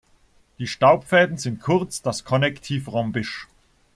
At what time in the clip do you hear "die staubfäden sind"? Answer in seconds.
0.57-1.61